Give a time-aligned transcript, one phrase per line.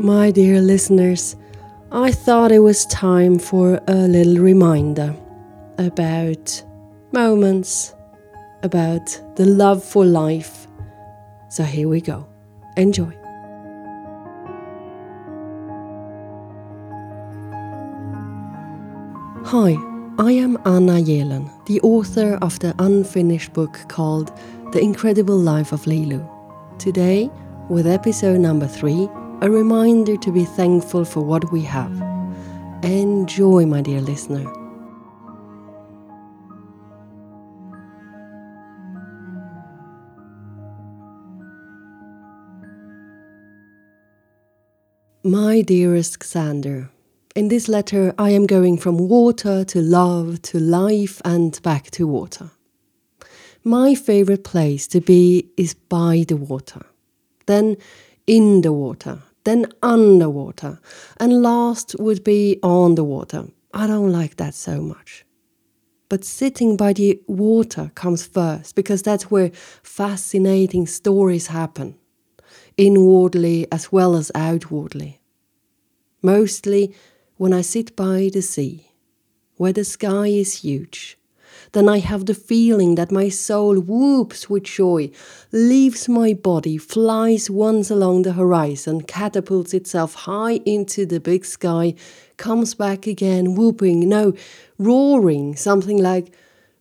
[0.00, 1.34] My dear listeners,
[1.90, 5.12] I thought it was time for a little reminder
[5.76, 6.62] about
[7.10, 7.96] moments,
[8.62, 10.68] about the love for life.
[11.50, 12.28] So here we go.
[12.76, 13.12] Enjoy.
[19.46, 19.74] Hi,
[20.16, 24.30] I am Anna Yelen, the author of the unfinished book called
[24.72, 26.24] The Incredible Life of Lilu.
[26.78, 27.28] Today,
[27.68, 29.08] with episode number three,
[29.40, 31.92] a reminder to be thankful for what we have.
[32.82, 34.44] Enjoy, my dear listener.
[45.22, 46.88] My dearest Xander,
[47.36, 52.06] in this letter I am going from water to love to life and back to
[52.06, 52.50] water.
[53.62, 56.86] My favorite place to be is by the water,
[57.46, 57.76] then
[58.26, 60.78] in the water, then underwater,
[61.18, 63.48] and last would be on the water.
[63.72, 65.24] I don't like that so much.
[66.08, 69.50] But sitting by the water comes first because that's where
[69.82, 71.96] fascinating stories happen,
[72.76, 75.20] inwardly as well as outwardly.
[76.22, 76.94] Mostly
[77.36, 78.92] when I sit by the sea,
[79.56, 81.17] where the sky is huge
[81.72, 85.10] then I have the feeling that my soul whoops with joy,
[85.52, 91.94] leaves my body, flies once along the horizon, catapults itself high into the big sky,
[92.36, 94.34] comes back again, whooping, no,
[94.78, 96.34] roaring, something like,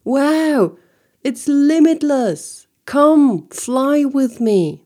[0.03, 0.77] Wow,
[1.23, 2.67] it's limitless!
[2.85, 4.85] Come, fly with me!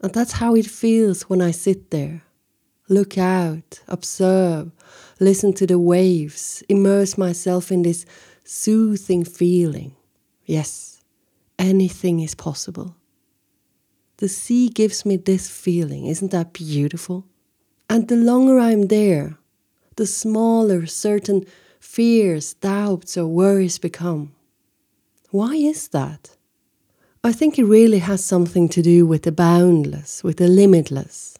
[0.00, 2.22] And that's how it feels when I sit there.
[2.88, 4.70] Look out, observe,
[5.18, 8.04] listen to the waves, immerse myself in this
[8.44, 9.94] soothing feeling.
[10.44, 11.00] Yes,
[11.58, 12.96] anything is possible.
[14.18, 16.06] The sea gives me this feeling.
[16.06, 17.26] Isn't that beautiful?
[17.88, 19.38] And the longer I'm there,
[19.96, 21.44] the smaller certain
[21.80, 24.32] fears, doubts, or worries become.
[25.30, 26.36] Why is that?
[27.24, 31.38] I think it really has something to do with the boundless, with the limitless.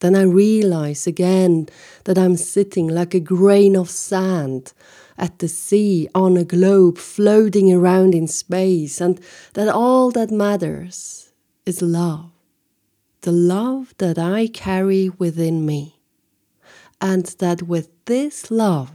[0.00, 1.68] Then I realize again
[2.04, 4.72] that I'm sitting like a grain of sand
[5.18, 9.20] at the sea on a globe floating around in space, and
[9.54, 11.32] that all that matters
[11.64, 12.30] is love.
[13.22, 16.00] The love that I carry within me.
[17.00, 18.92] And that with this love,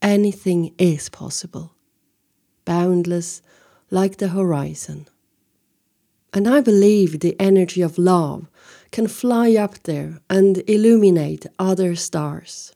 [0.00, 1.74] anything is possible,
[2.64, 3.42] boundless
[3.90, 5.08] like the horizon.
[6.32, 8.48] And I believe the energy of love
[8.92, 12.72] can fly up there and illuminate other stars.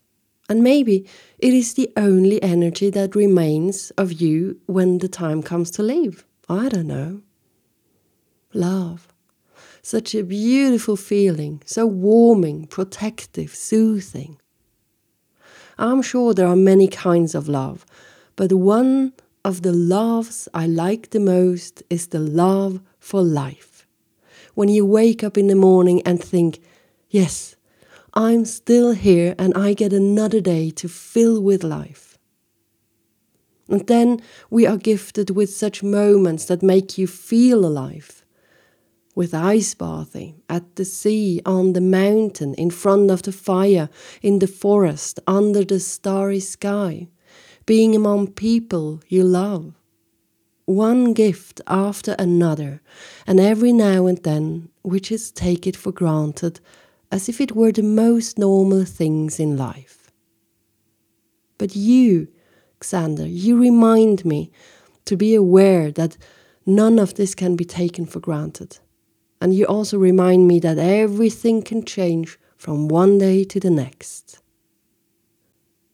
[0.49, 1.07] And maybe
[1.39, 6.25] it is the only energy that remains of you when the time comes to leave.
[6.49, 7.23] I don't know.
[8.53, 9.09] Love.
[9.83, 14.39] Such a beautiful feeling, so warming, protective, soothing.
[15.79, 17.85] I'm sure there are many kinds of love,
[18.37, 19.13] but one
[19.45, 23.87] of the loves I like the most is the love for life.
[24.55, 26.61] When you wake up in the morning and think,
[27.11, 27.57] yes,
[28.15, 32.19] I'm still here and I get another day to fill with life.
[33.69, 38.23] And then we are gifted with such moments that make you feel alive.
[39.15, 43.89] With ice bathing, at the sea, on the mountain, in front of the fire,
[44.21, 47.09] in the forest, under the starry sky,
[47.67, 49.75] being among people you love.
[50.65, 52.81] One gift after another,
[53.27, 56.61] and every now and then we just take it for granted
[57.13, 60.11] as if it were the most normal things in life.
[61.59, 62.29] But you,
[62.81, 64.51] Xander, you remind me
[65.05, 66.17] to be aware that
[66.65, 68.79] none of this can be taken for granted.
[69.43, 74.41] And you also remind me that everything can change from one day to the next.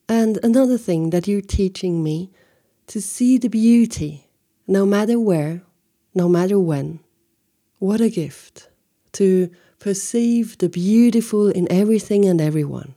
[0.08, 2.30] And another thing that you're teaching me
[2.86, 4.28] to see the beauty,
[4.66, 5.62] no matter where,
[6.14, 7.00] no matter when.
[7.78, 8.68] What a gift
[9.12, 12.94] to perceive the beautiful in everything and everyone.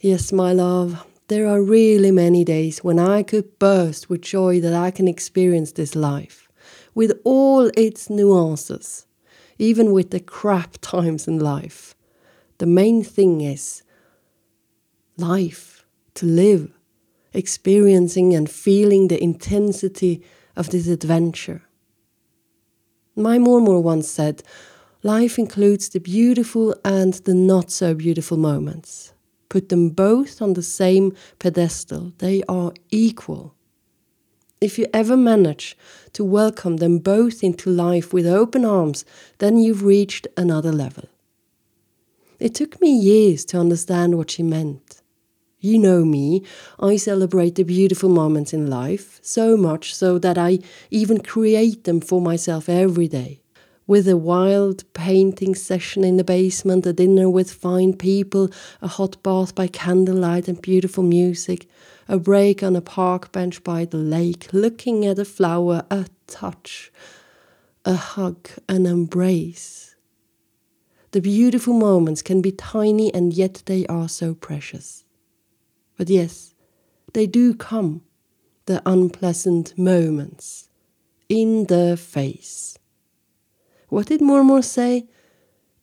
[0.00, 4.74] Yes, my love, there are really many days when I could burst with joy that
[4.74, 6.48] I can experience this life,
[6.94, 9.06] with all its nuances,
[9.58, 11.94] even with the crap times in life.
[12.58, 13.82] The main thing is
[15.16, 16.70] life, to live,
[17.32, 20.22] experiencing and feeling the intensity
[20.56, 21.62] of this adventure.
[23.16, 24.42] My Mormor once said,
[25.06, 29.12] Life includes the beautiful and the not so beautiful moments.
[29.50, 33.54] Put them both on the same pedestal, they are equal.
[34.62, 35.76] If you ever manage
[36.14, 39.04] to welcome them both into life with open arms,
[39.40, 41.04] then you've reached another level.
[42.40, 45.02] It took me years to understand what she meant.
[45.60, 46.44] You know me,
[46.80, 50.60] I celebrate the beautiful moments in life, so much so that I
[50.90, 53.42] even create them for myself every day.
[53.86, 58.48] With a wild painting session in the basement, a dinner with fine people,
[58.80, 61.68] a hot bath by candlelight and beautiful music,
[62.08, 66.90] a break on a park bench by the lake, looking at a flower, a touch,
[67.84, 69.94] a hug, an embrace.
[71.10, 75.04] The beautiful moments can be tiny and yet they are so precious.
[75.98, 76.54] But yes,
[77.12, 78.02] they do come,
[78.64, 80.70] the unpleasant moments,
[81.28, 82.78] in the face.
[83.94, 85.06] What did Mormor say?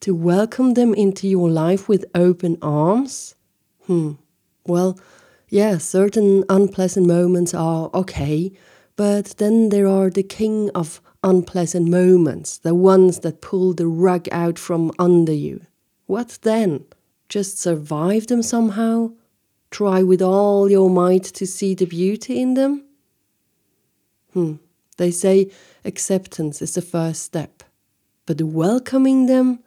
[0.00, 3.36] To welcome them into your life with open arms?
[3.86, 4.16] Hmm,
[4.66, 4.98] well,
[5.48, 8.52] yeah, certain unpleasant moments are okay,
[8.96, 14.28] but then there are the king of unpleasant moments, the ones that pull the rug
[14.30, 15.62] out from under you.
[16.04, 16.84] What then?
[17.30, 19.12] Just survive them somehow?
[19.70, 22.84] Try with all your might to see the beauty in them?
[24.34, 24.56] Hmm.
[24.98, 25.50] They say
[25.82, 27.61] acceptance is the first step,
[28.26, 29.60] but welcoming them?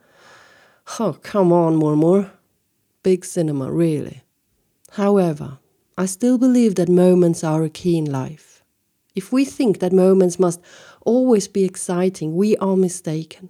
[0.98, 2.30] Oh, come on, Mormor.
[3.02, 4.22] Big cinema, really.
[4.92, 5.58] However,
[5.98, 8.62] I still believe that moments are a key in life.
[9.14, 10.60] If we think that moments must
[11.04, 13.48] always be exciting, we are mistaken.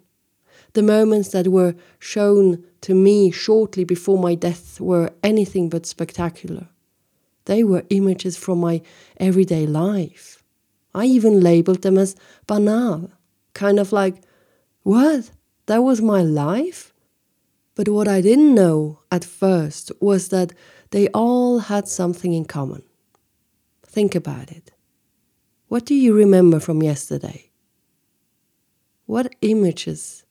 [0.75, 6.69] The moments that were shown to me shortly before my death were anything but spectacular.
[7.47, 8.82] They were images from my
[9.19, 10.43] everyday life.
[10.94, 12.17] I even labeled them as
[12.47, 13.11] banal,
[13.55, 14.23] kind of like,
[14.87, 15.33] what?
[15.67, 16.94] That was my life?
[17.75, 20.53] But what I didn't know at first was that
[20.91, 22.85] they all had something in common.
[23.85, 24.71] Think about it.
[25.67, 27.50] What do you remember from yesterday?
[29.06, 30.25] What images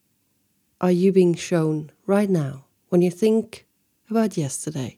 [0.80, 3.66] are you being shown right now when you think
[4.10, 4.98] about yesterday?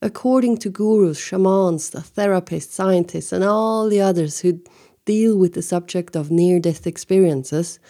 [0.00, 4.60] According to gurus, shamans, the therapists, scientists, and all the others who
[5.06, 7.80] deal with the subject of near death experiences,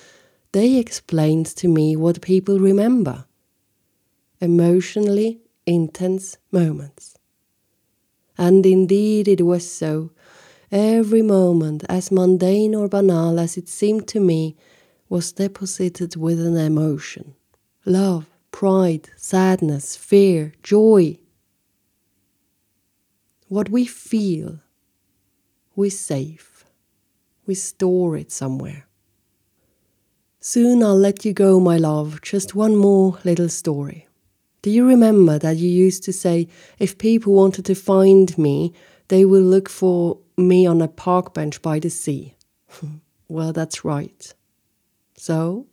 [0.52, 3.24] they explained to me what people remember
[4.40, 7.18] emotionally intense moments.
[8.38, 10.12] And indeed, it was so
[10.72, 14.56] Every moment, as mundane or banal as it seemed to me,
[15.08, 17.34] was deposited with an emotion
[17.84, 21.18] love, pride, sadness, fear, joy.
[23.46, 24.58] What we feel,
[25.76, 26.55] we save,
[27.46, 28.86] we store it somewhere.
[30.40, 34.06] Soon I'll let you go, my love, just one more little story.
[34.62, 36.48] Do you remember that you used to say,
[36.78, 38.72] if people wanted to find me,
[39.08, 42.34] they will look for me on a park bench by the sea.
[43.28, 44.34] well, that's right.
[45.16, 45.66] So,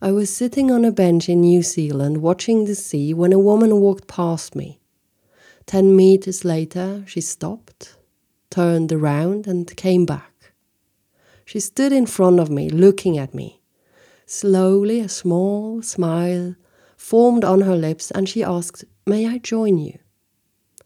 [0.00, 3.80] I was sitting on a bench in New Zealand watching the sea when a woman
[3.80, 4.78] walked past me.
[5.64, 7.96] Ten meters later, she stopped,
[8.50, 10.35] turned around, and came back.
[11.46, 13.62] She stood in front of me, looking at me.
[14.26, 16.56] Slowly, a small smile
[16.96, 19.98] formed on her lips, and she asked, May I join you?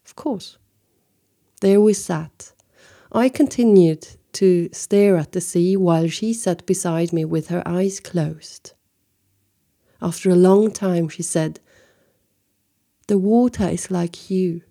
[0.05, 0.59] Of course.
[1.63, 2.53] There we sat,
[3.11, 7.99] I continued to stare at the sea while she sat beside me with her eyes
[7.99, 8.73] closed.
[10.01, 11.59] After a long time, she said,
[13.09, 14.63] The water is like you.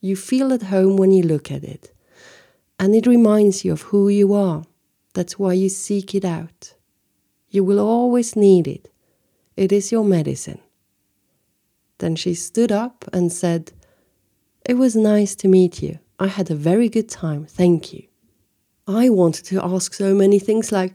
[0.00, 1.92] You feel at home when you look at it,
[2.78, 4.64] and it reminds you of who you are.
[5.14, 6.74] That's why you seek it out.
[7.48, 8.92] You will always need it.
[9.56, 10.60] It is your medicine.
[11.98, 13.72] Then she stood up and said,
[14.66, 15.98] It was nice to meet you.
[16.18, 18.04] I had a very good time, thank you.
[18.86, 20.94] I wanted to ask so many things like,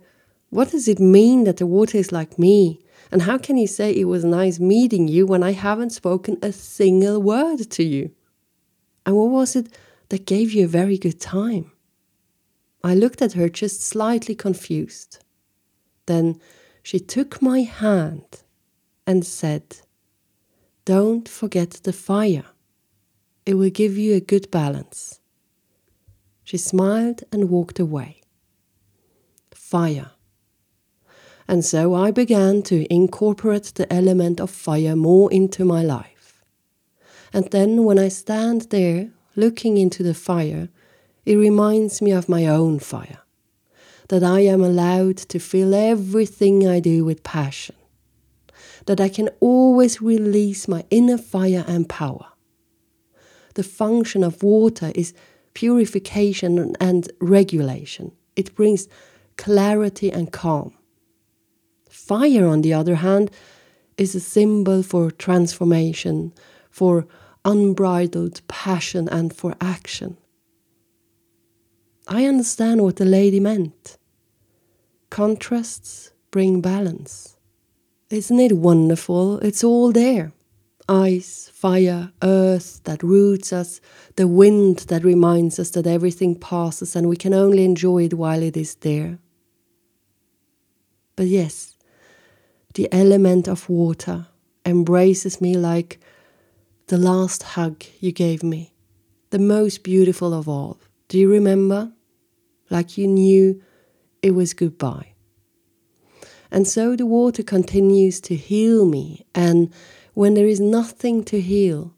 [0.50, 2.80] what does it mean that the water is like me?
[3.12, 6.52] And how can you say it was nice meeting you when I haven't spoken a
[6.52, 8.12] single word to you?
[9.06, 9.68] And what was it
[10.10, 11.72] that gave you a very good time?
[12.84, 15.20] I looked at her just slightly confused.
[16.06, 16.40] Then
[16.82, 18.44] she took my hand
[19.06, 19.78] and said,
[20.86, 22.46] Don't forget the fire.
[23.46, 25.20] It will give you a good balance.
[26.44, 28.22] She smiled and walked away.
[29.52, 30.12] Fire.
[31.48, 36.44] And so I began to incorporate the element of fire more into my life.
[37.34, 40.70] And then when I stand there looking into the fire,
[41.26, 43.20] it reminds me of my own fire.
[44.10, 47.76] That I am allowed to fill everything I do with passion.
[48.88, 52.26] That I can always release my inner fire and power
[53.60, 55.14] the function of water is
[55.54, 58.14] purification and regulation.
[58.38, 58.88] It brings
[59.36, 60.74] clarity and calm.
[61.90, 63.30] fire, on the other hand,
[63.98, 66.34] is a symbol for transformation,
[66.72, 67.06] for
[67.44, 70.16] unbridled passion, and for action.
[72.12, 73.98] I understand what the lady meant.
[75.12, 77.38] Contrasts bring balance.
[78.10, 79.38] Isn't it wonderful?
[79.40, 80.34] It's all there
[80.90, 83.80] ice, fire, earth that roots us,
[84.16, 88.42] the wind that reminds us that everything passes and we can only enjoy it while
[88.42, 89.20] it is there.
[91.16, 91.78] But yes,
[92.74, 94.26] the element of water
[94.66, 96.00] embraces me like
[96.88, 98.74] the last hug you gave me,
[99.30, 100.80] the most beautiful of all.
[101.08, 101.92] Do you remember?
[102.70, 103.62] Like you knew
[104.22, 105.14] it was goodbye.
[106.52, 109.26] And so the water continues to heal me.
[109.36, 109.72] And
[110.14, 111.94] when there is nothing to heal,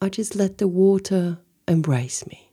[0.00, 2.52] I just let the water embrace me.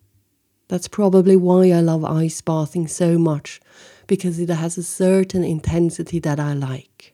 [0.68, 3.62] That's probably why I love ice bathing so much,
[4.08, 7.14] because it has a certain intensity that I like.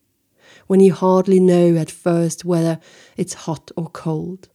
[0.67, 2.79] When you hardly know at first whether
[3.17, 4.47] it's hot or cold,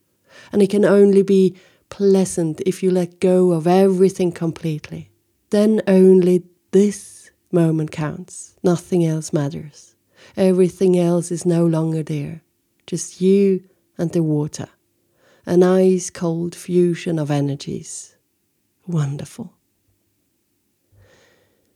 [0.50, 1.56] and it can only be
[1.90, 5.10] pleasant if you let go of everything completely,
[5.50, 8.56] then only this moment counts.
[8.62, 9.94] Nothing else matters.
[10.36, 12.42] Everything else is no longer there.
[12.86, 13.64] Just you
[13.96, 14.68] and the water.
[15.44, 18.16] An ice cold fusion of energies.
[18.86, 19.52] Wonderful.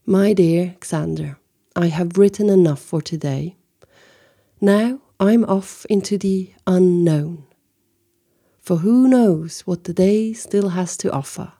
[0.05, 1.37] My dear Xander,
[1.75, 3.55] I have written enough for today.
[4.59, 7.45] Now I'm off into the unknown.
[8.59, 11.53] For who knows what the day still has to offer?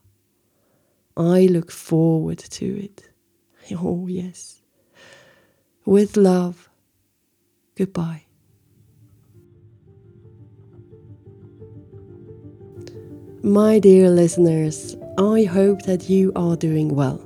[1.21, 3.07] I look forward to it.
[3.71, 4.63] Oh, yes.
[5.85, 6.67] With love.
[7.77, 8.25] Goodbye.
[13.43, 17.21] My dear listeners, I hope that you are doing well.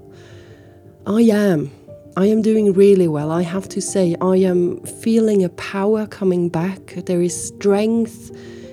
[1.08, 1.72] I am.
[2.18, 3.32] I am doing really well.
[3.32, 6.96] I have to say, I am feeling a power coming back.
[7.06, 8.32] There is strength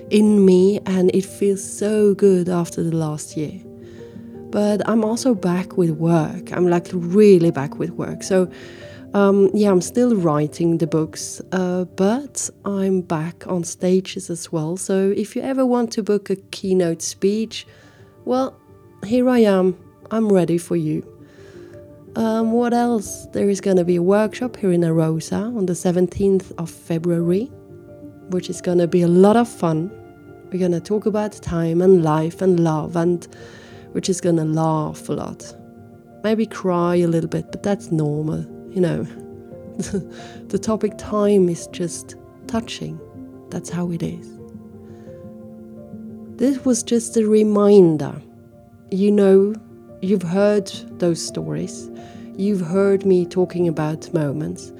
[0.09, 3.61] in me, and it feels so good after the last year
[4.53, 6.53] but I'm also back with work.
[6.53, 8.21] I'm like really back with work.
[8.21, 8.51] So,
[9.15, 14.77] um, yeah, I'm still writing the books, uh, but I'm back on stages as well.
[14.77, 17.65] So, if you ever want to book a keynote speech,
[18.25, 18.55] well,
[19.03, 19.75] here I am.
[20.11, 21.01] I'm ready for you.
[22.15, 23.25] Um, what else?
[23.33, 27.45] There is going to be a workshop here in Arosa on the 17th of February,
[28.29, 29.89] which is going to be a lot of fun.
[30.51, 33.27] We're going to talk about time and life and love and
[33.93, 35.55] which is gonna laugh a lot.
[36.23, 39.03] Maybe cry a little bit, but that's normal, you know.
[40.47, 42.15] the topic time is just
[42.47, 42.99] touching.
[43.49, 44.37] That's how it is.
[46.35, 48.21] This was just a reminder.
[48.91, 49.55] You know,
[50.01, 50.67] you've heard
[50.99, 51.89] those stories,
[52.35, 54.71] you've heard me talking about moments.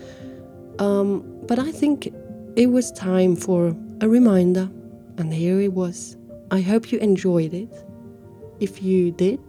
[0.79, 2.13] Um, but I think
[2.55, 4.69] it was time for a reminder,
[5.17, 6.17] and here it was.
[6.51, 7.71] I hope you enjoyed it.
[8.59, 9.41] If you did,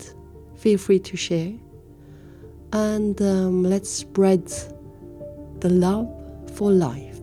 [0.56, 1.52] feel free to share.
[2.72, 4.46] And um, let's spread
[5.60, 6.08] the love
[6.56, 7.20] for life.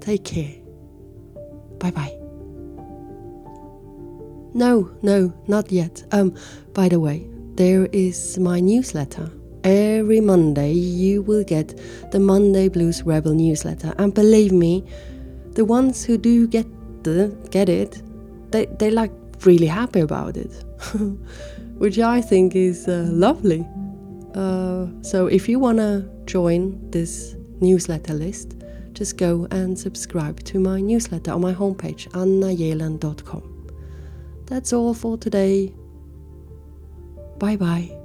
[0.00, 0.54] Take care.
[1.78, 2.16] Bye bye.
[4.54, 6.04] No, no, not yet.
[6.12, 6.34] Um,
[6.74, 9.30] by the way, there is my newsletter.
[9.64, 11.78] Every Monday, you will get
[12.10, 13.94] the Monday Blues Rebel newsletter.
[13.98, 14.84] And believe me,
[15.52, 16.66] the ones who do get
[17.04, 18.02] the get it,
[18.50, 19.12] they, they like
[19.46, 20.52] really happy about it,
[21.78, 23.66] which I think is uh, lovely.
[24.34, 28.56] Uh, so if you want to join this newsletter list,
[28.92, 33.48] just go and subscribe to my newsletter on my homepage, annajelan.com.
[34.46, 35.74] That's all for today.
[37.38, 38.01] Bye bye.